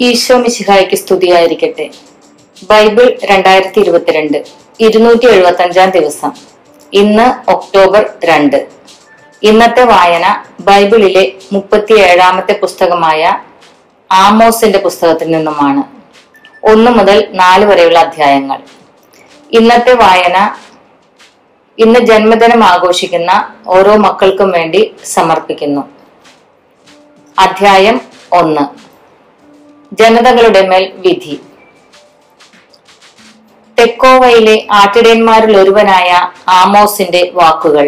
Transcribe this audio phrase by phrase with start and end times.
[0.00, 1.90] ഈശോ മിശിഹായ്ക്ക് സ്തുതിയായിരിക്കട്ടെ.
[2.70, 4.44] ബൈബിൾ രണ്ടായിരത്തി ഇരുപത്തിരണ്ട്
[4.80, 6.32] ഇരുന്നൂറ്റി എഴുപത്തി അഞ്ചാം ദിവസം.
[6.92, 8.68] ഇന്ന് ഒക്ടോബർ രണ്ട്.
[9.42, 13.40] ഇന്നത്തെ വായന ബൈബിളിലെ മുപ്പത്തി ഏഴാമത്തെ പുസ്തകമായ
[14.12, 15.82] ആമോസിന്റെ പുസ്തകത്തിൽ നിന്നുമാണ്.
[16.72, 18.60] ഒന്ന് മുതൽ നാല് വരെയുള്ള അധ്യായങ്ങൾ.
[19.52, 20.56] ഇന്നത്തെ വായന
[21.78, 25.80] ഇന്ന് ജന്മദിനം ആഘോഷിക്കുന്ന ഓരോ മക്കൾക്കും വേണ്ടി സമർപ്പിക്കുന്നു.
[27.38, 28.00] അധ്യായം
[28.32, 28.93] ഒന്ന്.
[30.00, 31.34] ജനതകളുടെ മേൽ വിധി.
[33.78, 36.10] തെക്കോവയിലെ ആട്ടിടയന്മാരിൽ ഒരുവനായ
[36.48, 37.86] ആമോസിന്റെ വാക്കുകൾ.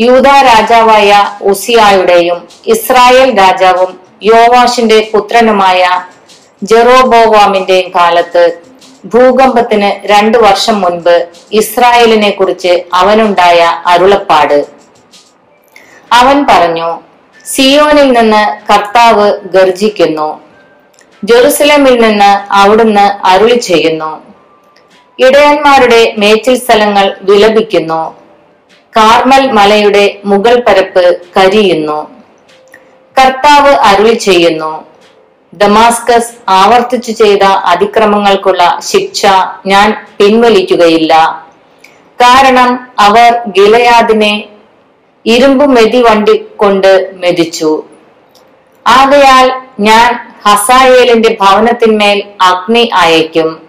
[0.00, 5.82] യൂത രാജാവായ ഉസിയായുടെയും ഇസ്രായേൽ രാജാവും യോവാഷിന്റെ പുത്രനുമായ
[6.62, 8.44] ജെറോബോവാമിന്റെയും കാലത്ത്
[9.04, 14.58] ഭൂകമ്പത്തിന് രണ്ടു വർഷം മുൻപ് ഇസ്രായേലിനെ കുറിച്ച് അവനുണ്ടായ അരുളപ്പാട്.
[16.12, 16.90] അവൻ പറഞ്ഞു
[17.44, 20.51] സിയോനിൽ നിന്ന് കർത്താവ് ഗർജിക്കുന്നു
[21.24, 24.22] ജെറുസലേമിൽ നിന്ന് അവിടുന്ന് അരുളി ചെയ്യുന്നു.
[25.18, 28.14] ഇടയന്മാരുടെ മേച്ചിൽ സ്ഥലങ്ങൾ വിലപിക്കുന്നു.
[28.96, 32.10] കാർമൽ മലയുടെ മുകൾ പരപ്പ് കരിയുന്നു.
[33.18, 34.84] കർത്താവ് അരുളി ചെയ്യുന്നു.
[35.52, 39.26] ദമാസ്കസ് ആവർത്തിച്ചു ചെയ്ത അതിക്രമങ്ങൾക്കുള്ള ശിക്ഷ
[39.66, 41.14] ഞാൻ പിൻവലിക്കുകയില്ല.
[42.20, 44.48] കാരണം അവർ ഗിലയാദിനെ
[45.26, 47.84] ഇരുമ്പു മെതി വണ്ടി കൊണ്ട് മെതിച്ചു.
[48.86, 50.08] ആകയാൽ ഞാൻ
[50.44, 53.62] ഹസായേലിന്റെ ഭവനത്തിന്മേൽ അഗ്നി അയക്കും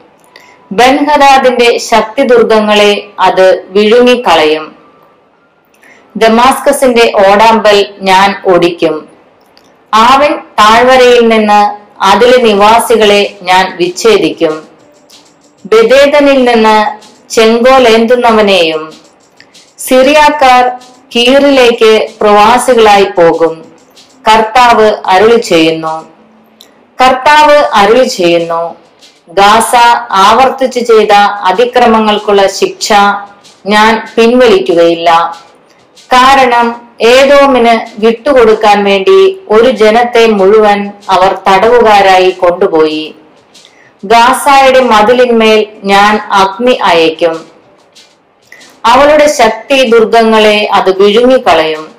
[0.72, 4.76] ബൻഹദാദിന്റെ ശക്തി ദുർഗങ്ങളെ അത് വിഴുങ്ങിക്കളയും.
[6.16, 9.10] ദമാസ്കസിന്റെ ഓടാമ്പൽ ഞാൻ ഒടിക്കും
[9.94, 11.62] ആവൻ താഴ്വരയിൽ നിന്ന്
[12.02, 14.68] അതിലെ നിവാസികളെ ഞാൻ വിച്ഛേദിക്കും.
[15.66, 16.78] ബദേതനിൽ നിന്ന്
[17.30, 18.94] ചെങ്കോലേന്തുന്നവനെയും
[19.78, 20.72] സിറിയാക്കാർ
[21.16, 23.73] കീറിലേക്ക് പ്രവാസികളായി പോകും.
[24.28, 26.12] കർത്താവ് അരുളി ചെയ്യുന്നു.
[27.02, 28.76] കർത്താവ് അരുളി ചെയ്യുന്നു.
[29.30, 29.76] ഗാസ
[30.12, 31.12] ആവർത്തിച്ചു ചെയ്ത
[31.44, 32.94] അതിക്രമങ്ങൾക്കുള്ള ശിക്ഷ
[33.66, 35.40] ഞാൻ പിൻവലിക്കുകയില്ല.
[36.14, 43.16] കാരണം ഏതോമിന് വിട്ടുകൊടുക്കാൻ വേണ്ടി ഒരു ജനത്തെ മുഴുവൻ അവർ തടവുകാരായി കൊണ്ടുപോയി.
[44.06, 47.46] ഗാസായുടെ മതിലിന്മേൽ ഞാൻ അഗ്നി അയക്കും
[48.86, 51.93] അവളുടെ ശക്തി ദുർഗങ്ങളെ അത് വിഴുങ്ങിക്കളയും.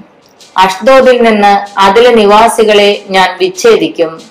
[0.56, 4.22] അഷ്ദോദിൽ നിന്ന് അതിലെ നിവാസികളെ ഞാൻ വിച്ഛേദിക്കും.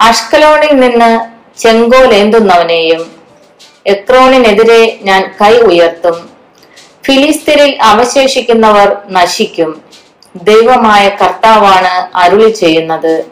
[0.00, 1.20] അഷ്കലോണിൽ നിന്ന്
[1.60, 3.16] ചെങ്കോലേന്തുന്നവനെയും
[3.86, 6.30] എക്രോണിനെതിരെ ഞാൻ കൈ ഉയർത്തും.
[7.06, 9.82] ഫിലിസ്തീനിൽ അവശേഷിക്കുന്നവർ നശിക്കും.
[10.42, 13.24] ദൈവമായ കർത്താവാണ് അരുളി ചെയ്യുന്നത്.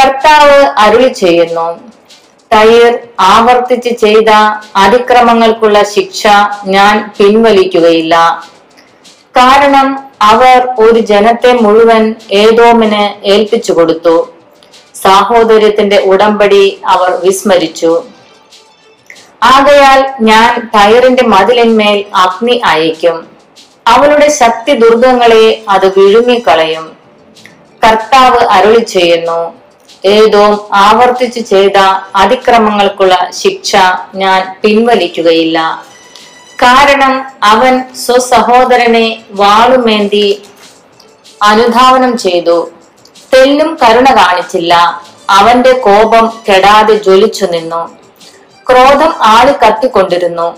[0.00, 1.90] കർത്താവ് അരുളി ചെയ്യുന്നു.
[2.52, 4.28] തയ്യർ ആവർത്തിച്ച് ചെയ്ത
[4.76, 6.26] അതിക്രമങ്ങൾക്കുള്ള ശിക്ഷ
[6.66, 8.44] ഞാൻ പിൻവലിക്കുകയില്ല.
[9.36, 14.32] കാരണം അവർ ഒരു ജനത്തെ മുഴുവൻ ഏതോമിന് ഏൽപ്പിച്ചു കൊടുത്തു.
[14.94, 18.04] സാഹോദര്യത്തിന്റെ ഉടമ്പടി അവർ വിസ്മരിച്ചു.
[19.42, 23.26] ആകയാൽ ഞാൻ ടയറിന്റെ മതിലിന്മേൽ അഗ്നി അയക്കും
[23.86, 26.96] അവളുടെ ശക്തി ദുർഗങ്ങളെ അത് വിഴുങ്ങിക്കളയും.
[27.84, 29.40] കർത്താവ് അരുളി ചെയ്യുന്നു
[30.04, 31.78] ഏതോ ആവർത്തിച്ചു ചെയ്ത
[32.16, 33.76] അതിക്രമങ്ങൾക്കുള്ള ശിക്ഷ
[34.14, 35.84] ഞാൻ പിൻവലിക്കുകയില്ല.
[36.62, 40.42] കാരണം അവൻ സ്വസഹോദരനെ വാളുമേന്തി
[41.42, 42.70] അനുധാവനം ചെയ്തു.
[43.34, 45.02] തെല്ലും കരുണ കാണിച്ചില്ല.
[45.30, 47.98] അവന്റെ കോപം കെടാതെ ജ്വലിച്ചു നിന്നു.
[48.70, 50.56] ക്രോധം ആളി കത്തിക്കൊണ്ടിരുന്നു.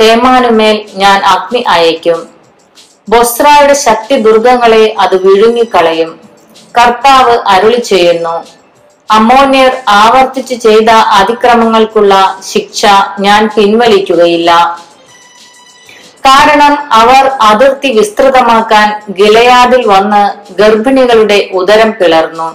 [0.00, 2.28] തേമാനുമേൽ ഞാൻ അഗ്നി അയക്കും
[3.08, 6.20] ബൊസ്രായുടെ ശക്തി ദുർഗങ്ങളെ അത് വിഴുങ്ങിക്കളയും.
[6.78, 8.44] കർത്താവ് അരുളി ചെയ്യുന്നു.
[9.10, 12.86] അമോന്യർ ആവർത്തിച്ചു ചെയ്ത അതിക്രമങ്ങൾക്കുള്ള ശിക്ഷ
[13.20, 14.80] ഞാൻ പിൻവലിക്കുകയില്ല.
[16.28, 22.48] കാരണം അവർ അതിർത്തി വിസ്തൃതമാക്കാൻ ഗിലയാദിൽ വന്ന് ഗർഭിണികളുടെ ഉദരം പിളർന്നു.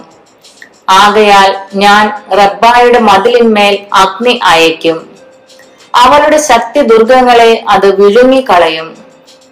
[0.90, 2.04] ആകയാൽ ഞാൻ
[2.38, 4.98] റബ്ബായുടെ മതിലിന്മേൽ അഗ്നി അയക്കും
[5.94, 8.88] അവളുടെ ശക്തി ദുർഗങ്ങളെ അത് വിഴുങ്ങിക്കളയും.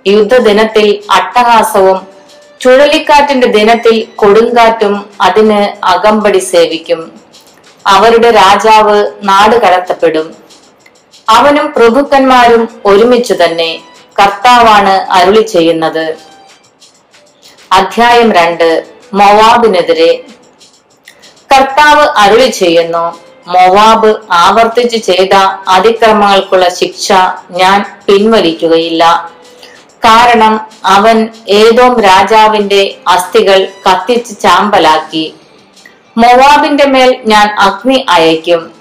[0.06, 1.98] യുദ്ധദിനത്തിൽ അട്ടഹാസവും
[2.60, 7.00] ചുഴലിക്കാറ്റിന്റെ ദിനത്തിൽ കൊടുങ്കാറ്റും അതിന് അകമ്പടി സേവിക്കും.
[7.86, 10.34] അവരുടെ രാജാവ് നാട് കടത്തപ്പെടും.
[11.28, 13.70] അവനും പ്രഭുക്കന്മാരും ഒരുമിച്ചു തന്നെ.
[14.20, 16.16] കർത്താവാണ് അരുളി ചെയ്യുന്നത്.
[17.72, 18.86] അധ്യായം രണ്ട്.
[19.14, 20.24] മൊവാബിനെതിരെ.
[21.54, 25.34] കർത്താവ് അരുളി ചെയ്യുന്നു മൊവാബ് ആവർത്തിച്ചു ചെയ്ത
[25.68, 27.12] അതിക്രമങ്ങൾക്കുള്ള ശിക്ഷ
[27.50, 29.30] ഞാൻ പിൻവലിക്കുകയില്ല.
[30.04, 35.34] കാരണം അവൻ ഏതോ രാജാവിന്റെ അസ്ഥികൾ കത്തിച്ച് ചാമ്പലാക്കി.
[36.16, 38.74] മൊവാബിന്റെ മേൽ ഞാൻ അഗ്നി അയക്കും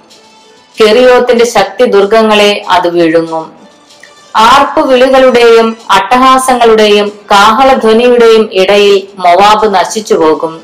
[0.81, 3.60] കെറിയോത്തിന്റെ ശക്തി ദുർഗങ്ങളെ അത് വിഴുങ്ങും.
[4.35, 10.61] ആർപ്പുവിളികളുടെയും അട്ടഹാസങ്ങളുടെയും കാഹളധ്വനിയുടെയും ഇടയിൽ മൊവാബ് നശിച്ചു പോകും.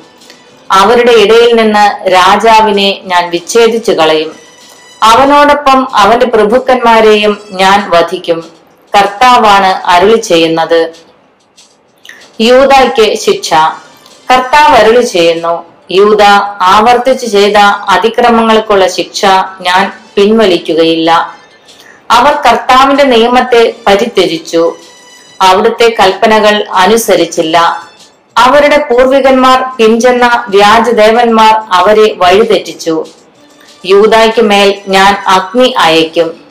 [0.72, 4.36] അവരുടെ ഇടയിൽ നിന്ന് രാജാവിനെ ഞാൻ വിച്ഛേദിച്ചു കളയും.
[5.04, 8.44] അവനോടൊപ്പം അവന്റെ പ്രഭുക്കന്മാരെയും ഞാൻ വധിക്കും.
[8.98, 10.94] കർത്താവാണ് അരുളി ചെയ്യുന്നത്.
[12.42, 13.54] യൂതയ്ക്ക് ശിക്ഷ.
[14.32, 16.22] കർത്താവ് അരുളി ചെയ്യുന്നു യൂത
[16.62, 17.58] ആവർത്തിച്ചു ചെയ്ത
[17.90, 19.26] അതിക്രമങ്ങൾക്കുള്ള ശിക്ഷ
[19.62, 21.37] ഞാൻ പിൻവലിക്കുകയില്ല.
[22.12, 24.76] അവർ കർത്താവിന്റെ നിയമത്തെ പരിത്യജിച്ചു.
[25.42, 27.88] അവിടുത്തെ കൽപ്പനകൾ അനുസരിച്ചില്ല.
[28.38, 33.06] അവരുടെ പൂർവികന്മാർ പിഞ്ചെന്ന വ്യാജദേവന്മാർ അവരെ വഴിതെറ്റിച്ചു.
[33.86, 36.42] യൂതായ്ക്ക് മേൽ ഞാൻ അഗ്നി അയക്കും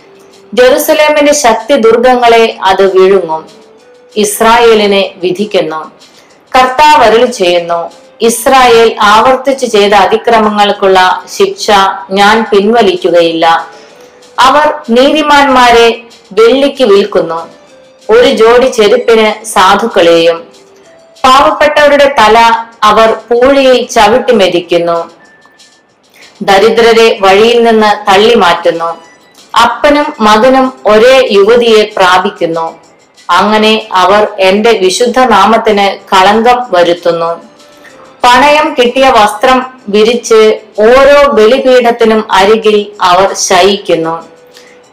[0.55, 3.49] ജെറുസലേമിന്റെ ശക്തി ദുർഗങ്ങളെ അത് വിഴുങ്ങും.
[4.17, 5.93] ഇസ്രായേലിനെ വിധിക്കുന്നു.
[6.57, 11.71] കർത്താവ് അരുളി ചെയ്യുന്നു ഇസ്രായേൽ ആവർത്തിച്ചു ചെയ്ത അതിക്രമങ്ങൾക്കുള്ള ശിക്ഷ
[12.11, 13.67] ഞാൻ പിൻവലിക്കുകയില്ല.
[14.45, 14.67] അവർ
[14.97, 15.87] നീതിമാന്മാരെ
[16.39, 17.41] വെള്ളിക്ക് വിൽക്കുന്നു.
[18.09, 20.39] ഒരു ജോഡി ചെരുപ്പിന് സാധുക്കളെയും
[21.25, 22.39] പാവപ്പെട്ടവരുടെ തല
[22.91, 24.99] അവർ പൂഴിയിൽ ചവിട്ടി മെതിക്കുന്നു.
[26.49, 28.91] ദരിദ്രരെ വഴിയിൽ നിന്ന് തള്ളി മാറ്റുന്നു
[29.63, 32.67] അപ്പനും മകനും ഒരേ യുവതിയെ പ്രാപിക്കുന്നു.
[33.37, 33.73] അങ്ങനെ
[34.03, 37.31] അവർ എന്റെ വിശുദ്ധ നാമത്തിന് കളങ്കം വരുത്തുന്നു.
[38.25, 39.59] പണയം കിട്ടിയ വസ്ത്രം
[39.95, 40.41] വിരിച്ച്
[40.87, 42.79] ഓരോ ബലിപീഠത്തിനും അരികിൽ
[43.11, 44.17] അവർ ശയിക്കുന്നു.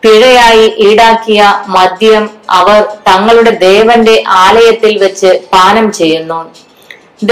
[0.03, 1.41] പിഴയായി ഈടാക്കിയ
[1.75, 2.23] മദ്യം
[2.59, 6.39] അവർ തങ്ങളുടെ ദേവന്റെ ആലയത്തിൽ വെച്ച് പാനം ചെയ്യുന്നു.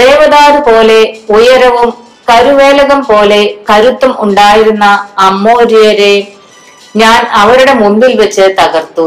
[0.00, 1.00] ദേവദാരു പോലെ
[1.36, 1.90] ഉയരവും
[2.30, 4.86] കരുവേലകം പോലെ കരുത്തും ഉണ്ടായിരുന്ന
[5.28, 6.14] അമ്മോര്യരെ
[7.02, 9.06] ഞാൻ അവരുടെ മുമ്പിൽ വെച്ച് തകർത്തു.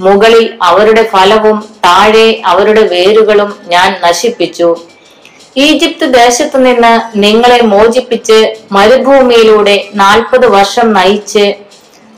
[0.00, 4.68] മുകളിൽ അവരുടെ ഫലവും താഴെ അവരുടെ വേരുകളും ഞാൻ നശിപ്പിച്ചു.
[5.64, 8.38] ഈജിപ്ത് ദേശത്തു നിന്ന് നിങ്ങളെ മോചിപ്പിച്ച്
[8.72, 11.44] മരുഭൂമിയിലൂടെ നാൽപ്പത് വർഷം നയിച്ച്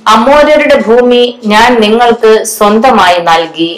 [0.08, 1.22] അമോരരുടെ ഭൂമി
[1.52, 3.72] ഞാൻ നിങ്ങൾക്ക് സ്വന്തമായി നൽകി.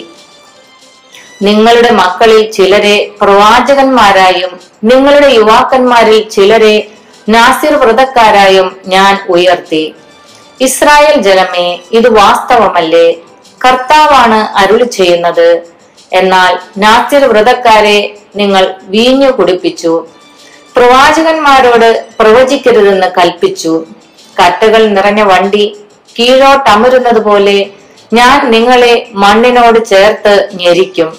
[1.41, 6.75] നിങ്ങളുടെ മക്കളിൽ ചിലരെ പ്രവാചകന്മാരായും നിങ്ങളുടെ യുവാക്കന്മാരിൽ ചിലരെ
[7.29, 9.83] നാസിർ വ്രതക്കാരായും ഞാൻ ഉയർത്തി.
[10.61, 13.07] ഇസ്രായേൽ ജനമേ ഇത് വാസ്തവമല്ലേ?
[13.65, 15.49] കർത്താവാണ് അരുളി ചെയ്യുന്നത്.
[16.19, 17.99] എന്നാൽ നാസിർ വ്രതക്കാരെ
[18.35, 20.07] നിങ്ങൾ വീഞ്ഞു കുടിപ്പിച്ചു.
[20.75, 23.85] പ്രവാചകന്മാരോട് പ്രവചിക്കരുതെന്ന് കൽപ്പിച്ചു.
[24.39, 25.77] കട്ടകൾ നിറഞ്ഞ വണ്ടി
[26.19, 27.69] കീഴോട്ടമരുന്നത് പോലെ
[28.13, 31.17] ഞാൻ നിങ്ങളെ മണ്ണിനോട് ചേർത്ത് ഞെരിക്കും.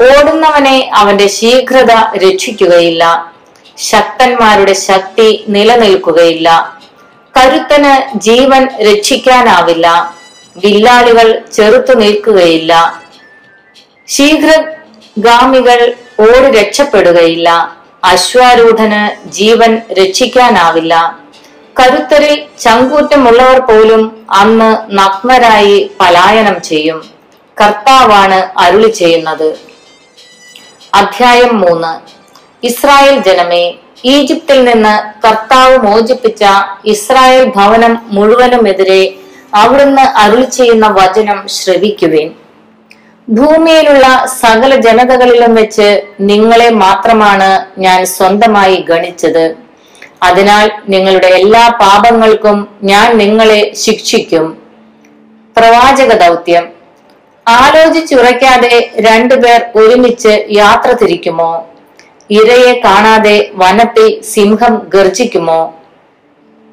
[0.00, 3.32] ഓടുന്നവനെ അവന്റെ ശീഘ്രത രക്ഷിക്കുകയില്ല.
[3.78, 6.78] ശക്തന്മാരുടെ ശക്തി നിലനിൽക്കുകയില്ല.
[7.36, 10.14] കരുത്തന് ജീവൻ രക്ഷിക്കാനാവില്ല.
[10.56, 13.02] വില്ലാളികൾ ചെറുത്തു നിൽക്കുകയില്ല.
[14.08, 17.76] ശീഘ്രഗാമികൾ ഓടി രക്ഷപ്പെടുകയില്ല.
[18.04, 21.18] അശ്വാരൂഢന് ജീവൻ രക്ഷിക്കാനാവില്ല.
[21.80, 27.04] കരുത്തരിൽ ചങ്കൂറ്റമുള്ളവർ പോലും അന്ന് നഗ്നരായി പലായനം ചെയ്യും.
[27.60, 29.58] കർത്താവാണ് അരുളി ചെയ്യുന്നത്.
[30.94, 31.92] അധ്യായം മൂന്ന്.
[32.66, 33.74] ഇസ്രായേൽ ജനമേ
[34.04, 36.44] ഈജിപ്തിൽ നിന്ന് കർത്താവ് മോചിപ്പിച്ച
[36.84, 39.14] ഇസ്രായേൽ ഭവനം മുഴുവനുമെതിരെ
[39.54, 42.43] അവിടുന്ന് അരുളി ചെയ്യുന്ന വചനം ശ്രവിക്കുവേൻ.
[43.28, 49.56] ഭൂമിയിലുള്ള സകല ജനതകളിലും വെച്ച് നിങ്ങളെ മാത്രമാണ് ഞാൻ സ്വന്തമായി ഗണിച്ചത്.
[50.22, 54.58] അതിനാൽ നിങ്ങളുടെ എല്ലാ പാപങ്ങൾക്കും ഞാൻ നിങ്ങളെ ശിക്ഷിക്കും.
[55.56, 56.68] പ്രവാചക ദൗത്യം.
[57.48, 61.66] ആലോചിച്ചുറയ്ക്കാതെ രണ്ടുപേർ ഒരുമിച്ച് യാത്ര തിരിക്കുമോ?
[62.30, 65.74] ഇരയെ കാണാതെ വനത്തിൽ സിംഹം ഗർജിക്കുമോ?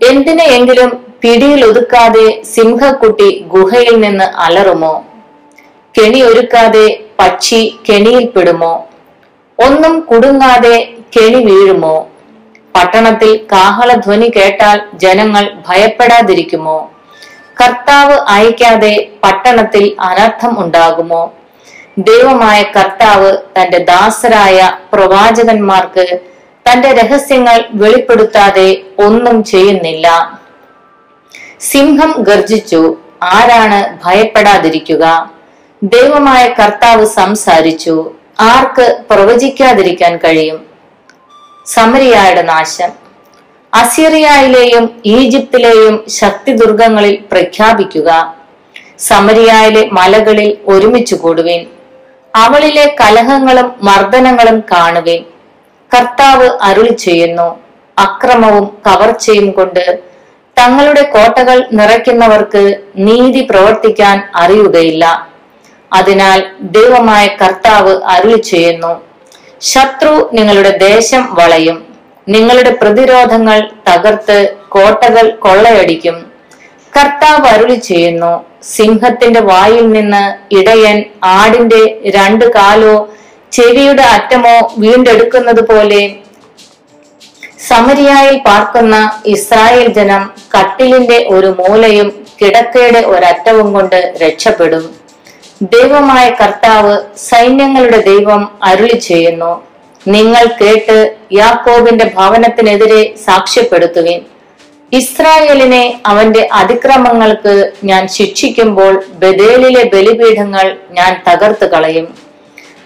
[0.09, 5.05] എന്തിനെയെങ്കിലും പിടിയിൽ ഒതുക്കാതെ സിംഹക്കുട്ടി ഗുഹയിൽ നിന്ന് അലറുമോ?
[5.95, 6.87] കെണി ഒരുക്കാതെ
[7.19, 8.73] പക്ഷി കെണിയിൽപ്പെടുമോ
[9.59, 10.77] ഒന്നും കുടുങ്ങാതെ
[11.15, 11.95] കെണി വീഴുമോ?
[12.75, 16.91] പട്ടണത്തിൽ കാഹളധ്വനി കേട്ടാൽ ജനങ്ങൾ ഭയപ്പെടാതിരിക്കുമോ?
[17.61, 18.93] കർത്താവ് അയക്കാതെ
[19.23, 21.33] പട്ടണത്തിൽ അനർത്ഥം ഉണ്ടാകുമോ?
[21.97, 24.59] ദൈവമായ കർത്താവ് തന്റെ ദാസരായ
[24.93, 26.05] പ്രവാചകന്മാർക്ക്
[26.65, 28.69] തന്റെ രഹസ്യങ്ങൾ വെളിപ്പെടുത്താതെ
[28.99, 30.07] ഒന്നും ചെയ്യുന്നില്ല.
[31.61, 32.81] സിംഹം ഗർജിച്ചു
[33.23, 35.05] ആരാണ് ഭയപ്പെടാതിരിക്കുക?
[35.83, 40.65] ദൈവമായ കർത്താവ് സംസാരിച്ചു ആർക്ക് പ്രവചിക്കാതിരിക്കാൻ കഴിയും?
[41.65, 42.89] സമരിയായുടെ നാശം.
[43.73, 48.35] അസിറിയയിലെയും ഈജിപ്തിലെയും ശക്തി ദുർഗങ്ങളിൽ പ്രഖ്യാപിക്കുക.
[48.99, 51.65] സമരിയായിലെ മലകളിൽ ഒരുമിച്ചു കൂടുവിൻ.
[52.35, 55.23] അവളിലെ കലഹങ്ങളും മർദ്ദനങ്ങളും കാണുവിൻ.
[55.97, 57.59] കർത്താവ് അരുളി ചെയ്യുന്നു
[57.97, 59.99] അക്രമവും കവർച്ചയും കൊണ്ട്
[60.59, 65.30] തങ്ങളുടെ കോട്ടകൾ നിറയ്ക്കുന്നവർക്ക് നീതി പ്രവർത്തിക്കാൻ അറിയുകയില്ല.
[65.93, 68.93] അതിനാൽ ദൈവമായ കർത്താവ് അരുളി ചെയ്യുന്നു.
[69.61, 71.77] ശത്രു നിങ്ങളുടെ ദേശം വളയും.
[72.29, 74.37] നിങ്ങളുടെ പ്രതിരോധങ്ങൾ തകർത്ത്
[74.69, 76.17] കോട്ടകൾ കൊള്ളയടിക്കും.
[76.97, 78.31] കർത്താവ് അരുളി ചെയ്യുന്നു
[78.75, 80.23] സിംഹത്തിന്റെ വായിൽ നിന്ന്
[80.55, 82.95] ഇടയൻ ആടിന്റെ രണ്ട് കാലോ
[83.51, 86.01] ചെവിയുടെ അറ്റമോ വീണ്ടെടുക്കുന്നത് പോലെ
[87.67, 88.95] സമരിയായിൽ പാർക്കുന്ന
[89.25, 90.23] ഇസ്രായേൽ ജനം
[90.55, 92.07] കട്ടിലിന്റെ ഒരു മൂലയും
[92.41, 95.00] കിടക്കയുടെ ഒരറ്റവും കൊണ്ട് രക്ഷപ്പെടും.
[95.61, 99.63] ദൈവമായ കർത്താവ് സൈന്യങ്ങളുടെ ദൈവം അരുളി ചെയ്യുന്നു.
[100.07, 104.21] നിങ്ങൾ കേട്ട് യാക്കോബിന്റെ ഭവനത്തിനെതിരെ സാക്ഷ്യപ്പെടുത്തുവിൻ.
[104.93, 112.15] ഇസ്രായേലിനെ അവന്റെ അതിക്രമങ്ങൾക്ക് ഞാൻ ശിക്ഷിക്കുമ്പോൾ ബദേലിലെ ബലിപീഠങ്ങൾ ഞാൻ തകർത്തു കളയും.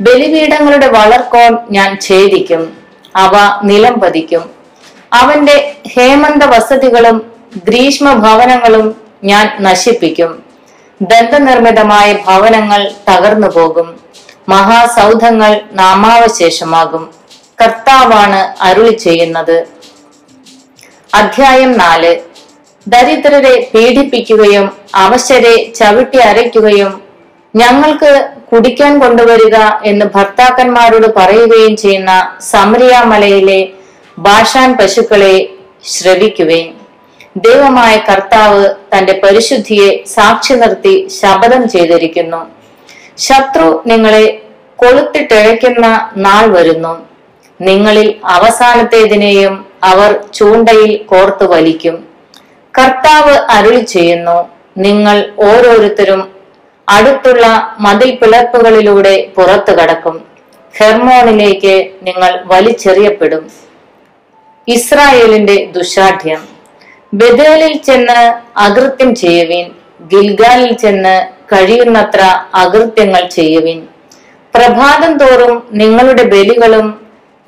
[0.02, 2.78] ബലിപീഠങ്ങളുടെ വളർക്കോൺ ഞാൻ ഛേദിക്കും.
[3.16, 3.32] അവ
[3.64, 4.50] നിലം പതിക്കും.
[5.14, 7.32] അവന്റെ ഹേമന്ത വസതികളും
[7.68, 10.45] ഗ്രീഷ്മ ഭവനങ്ങളും ഞാൻ നശിപ്പിക്കും.
[11.02, 14.00] ദന്തനിർമ്മിതമായ ഭവനങ്ങൾ തകർന്നു പോകും.
[14.50, 17.14] മഹാസൗധങ്ങൾ നാമാവശേഷമാകും.
[17.62, 19.68] കർത്താവാണ് അരുളി ചെയ്യുന്നത്.
[21.14, 22.22] അധ്യായം നാല്.
[22.88, 27.02] ദരിദ്രരെ പീഡിപ്പിക്കുകയും അവശരെ ചവിട്ടി അരയ്ക്കുകയും
[27.56, 33.68] ഞങ്ങൾക്ക് കുടിക്കാൻ കൊണ്ടുവരിക എന്ന് ഭർത്താക്കന്മാരോട് പറയുകയും ചെയ്യുന്ന സമരിയാമലയിലെ
[34.20, 35.50] ഭാഷാൻ പശുക്കളെ
[35.86, 36.85] ശ്രവിക്കുവേൻ
[37.38, 42.52] ദൈവമായ കർത്താവ് തന്റെ പരിശുദ്ധിയെ സാക്ഷി നിർത്തി ശപഥം ചെയ്തിരിക്കുന്നു.
[43.18, 44.42] ശത്രു നിങ്ങളെ
[44.76, 47.06] കൊളുത്തിട്ടിഴയ്ക്കുന്ന നാൾ വരുന്നു.
[47.62, 52.08] നിങ്ങളിൽ അവസാനത്തേതിനെയും അവർ ചൂണ്ടയിൽ കോർത്തു വലിക്കും.
[52.80, 56.32] കർത്താവ് അരുളി ചെയ്യുന്നു നിങ്ങൾ ഓരോരുത്തരും
[56.90, 60.24] അടുത്തുള്ള മതിൽ പിളർപ്പുകളിലൂടെ പുറത്തു കടക്കും.
[60.78, 63.52] ഹെർമോണിലേക്ക് നിങ്ങൾ വലിച്ചെറിയപ്പെടും.
[64.68, 66.55] ഇസ്രായേലിന്റെ ദുശാഠ്യം.
[67.18, 68.20] ബദേലിൽ ചെന്ന്
[68.60, 69.66] അകൃത്യം ചെയ്യുവിൻ
[70.16, 72.22] ഗിൽഗാലിൽ ചെന്ന് കഴിയുന്നത്ര
[72.56, 73.88] അകൃത്യങ്ങൾ ചെയ്യുവിൻ.
[74.56, 76.88] പ്രഭാതം തോറും നിങ്ങളുടെ ബലികളും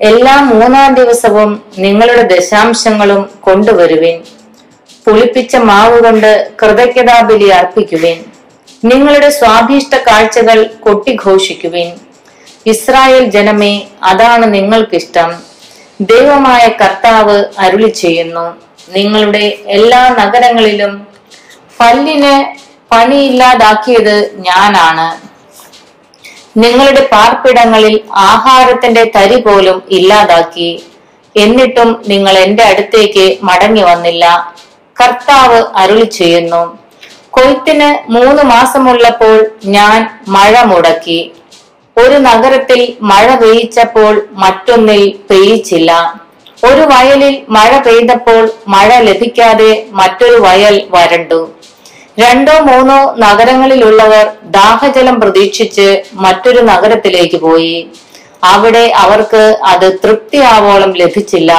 [0.00, 4.22] എല്ലാ മൂന്നാം ദിവസവും നിങ്ങളുടെ ദശാംശങ്ങളും കൊണ്ടുവരുവിൻ.
[5.06, 8.24] പുളിപ്പിച്ച മാവ് കൊണ്ട് കൃതജ്ഞതാബലി അർപ്പിക്കുവിൻ.
[8.84, 11.90] നിങ്ങളുടെ സ്വാഭീഷ്ട കാഴ്ചകൾ കൊട്ടിഘോഷിക്കുവിൻ.
[12.66, 15.30] ഇസ്രായേൽ ജനമേ അതാണ് നിങ്ങൾക്കിഷ്ടം.
[16.00, 21.06] ദൈവമായ കർത്താവ് അരുളി ചെയ്യുന്നു നിങ്ങളുടെ എല്ലാ നഗരങ്ങളിലും
[21.80, 22.58] പല്ലിന്
[22.92, 25.28] പണിയില്ലാതാക്കിയത് ഞാനാണ്.
[26.58, 30.82] നിങ്ങളുടെ പാർപ്പിടങ്ങളിൽ ആഹാരത്തിന്റെ തരി പോലും ഇല്ലാതാക്കി.
[31.36, 34.54] എന്നിട്ടും നിങ്ങൾ എന്റെ അടുത്തേക്ക് മടങ്ങി വന്നില്ല.
[35.00, 36.78] കർത്താവ് അരുളി ചെയ്യുന്നു.
[37.30, 41.32] കൊയ്ത്തിന് മൂന്ന് മാസമുള്ളപ്പോൾ ഞാൻ മഴ മുടക്കി.
[41.98, 46.20] ഒരു നഗരത്തിൽ മഴ പെയ്ച്ചപ്പോൾ മറ്റൊന്നിൽ പെയ്യിച്ചില്ല.
[46.64, 51.50] ഒരു വയലിൽ മഴ പെയ്തപ്പോൾ മഴ ലഭിക്കാതെ മറ്റൊരു വയൽ വരണ്ടു.
[52.18, 57.90] രണ്ടോ മൂന്നോ നഗരങ്ങളിലുള്ളവർ ദാഹജലം പ്രതീക്ഷിച്ച് മറ്റൊരു നഗരത്തിലേക്ക് പോയി.
[58.44, 61.52] അവിടെ അവർക്ക് അത് തൃപ്തിയാവോളം ലഭിച്ചില്ല.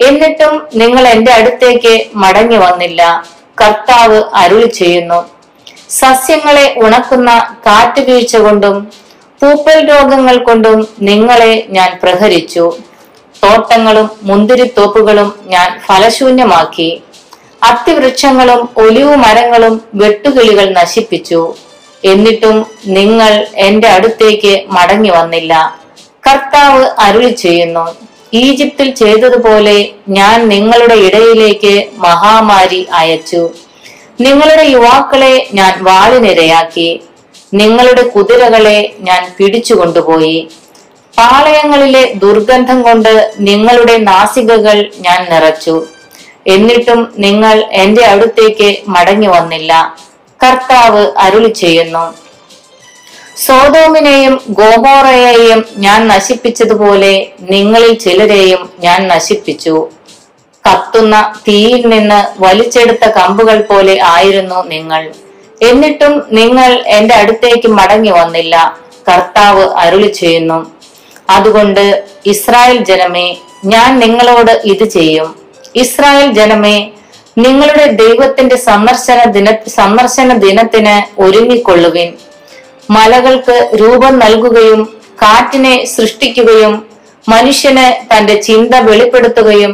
[0.00, 3.24] എന്നിട്ടും നിങ്ങൾ എന്റെ അടുത്തേക്ക് മടങ്ങി വന്നില്ല.
[3.60, 5.20] കർത്താവ് അരുളി ചെയ്യുന്നു.
[5.90, 7.30] സസ്യങ്ങളെ ഉണക്കുന്ന
[7.66, 8.88] കാറ്റ് കാറ്റുവീഴ്ച കൊണ്ടും
[9.40, 12.76] പൂപ്പൽ രോഗങ്ങൾ കൊണ്ടും നിങ്ങളെ ഞാൻ പ്രഹരിച്ചു.
[13.44, 17.02] തോട്ടങ്ങളും മുന്തിരിത്തോപ്പുകളും ഞാൻ ഫലശൂന്യമാക്കി.
[17.62, 21.54] അത്തിവൃക്ഷങ്ങളും ഒലിവു മരങ്ങളും വെട്ടുകിളികൾ നശിപ്പിച്ചു.
[22.04, 25.78] എന്നിട്ടും നിങ്ങൾ എന്റെ അടുത്തേക്ക് മടങ്ങി വന്നില്ല.
[26.26, 27.96] കർത്താവ് അരുളി ചെയ്യുന്നു
[28.34, 33.50] ഈജിപ്തിൽ ചെയ്തതുപോലെ ഞാൻ നിങ്ങളുടെ ഇടയിലേക്ക് മഹാമാരി അയച്ചു.
[34.20, 37.00] നിങ്ങളുടെ യുവാക്കളെ ഞാൻ വാളിനിരയാക്കി.
[37.54, 40.48] നിങ്ങളുടെ കുതിരകളെ ഞാൻ പിടിച്ചുകൊണ്ടുപോയി.
[41.20, 45.86] പാളയങ്ങളിലെ ദുർഗന്ധം കൊണ്ട് നിങ്ങളുടെ നാസികകൾ ഞാൻ നിറച്ചു.
[46.46, 49.96] എന്നിട്ടും നിങ്ങൾ എന്റെ അടുത്തേക്ക് മടങ്ങി വന്നില്ല.
[50.44, 52.14] കർത്താവ് അരുളി ചെയ്യുന്നു.
[53.36, 59.88] സോതോമിനെയും ഗോമോറയെയും ഞാൻ നശിപ്പിച്ചതുപോലെ നിങ്ങളിൽ ചിലരെയും ഞാൻ നശിപ്പിച്ചു.
[60.70, 65.12] കത്തുന്ന തീയിൽ നിന്ന് വലിച്ചെടുത്ത കമ്പുകൾ പോലെ ആയിരുന്നു നിങ്ങൾ.
[65.62, 68.78] എന്നിട്ടും നിങ്ങൾ എന്റെ അടുത്തേക്ക് മടങ്ങി വന്നില്ല.
[69.10, 70.79] കർത്താവ് അരുളി ചെയ്യുന്നു.
[71.30, 71.84] അതുകൊണ്ട്
[72.26, 73.26] ഇസ്രായേൽ ജനമേ
[73.64, 75.28] ഞാൻ നിങ്ങളോട് ഇത് ചെയ്യും.
[75.76, 76.76] ഇസ്രായേൽ ജനമേ
[77.38, 82.08] നിങ്ങളുടെ ദൈവത്തിന്റെ സന്ദർശന ദിന സന്ദർശന ദിനത്തിന് ഒരുങ്ങിക്കൊള്ളുവിൻ.
[82.90, 84.80] മലകൾക്ക് രൂപം നൽകുകയും
[85.22, 86.74] കാറ്റിനെ സൃഷ്ടിക്കുകയും
[87.28, 89.72] മനുഷ്യന് തന്റെ ചിന്ത വെളിപ്പെടുത്തുകയും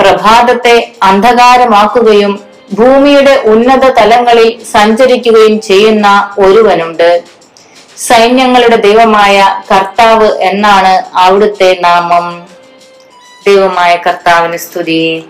[0.00, 2.32] പ്രഭാതത്തെ അന്ധകാരമാക്കുകയും
[2.78, 6.06] ഭൂമിയുടെ ഉന്നത തലങ്ങളിൽ സഞ്ചരിക്കുകയും ചെയ്യുന്ന
[6.38, 7.10] ഒരുവനുണ്ട്.
[8.06, 12.26] സൈന്യങ്ങളുടെ ദൈവമായ കർത്താവ് എന്നാണ് അവിടുത്തെ നാമം.
[13.46, 15.28] ദൈവമായ കർത്താവിന് സ്തുതി.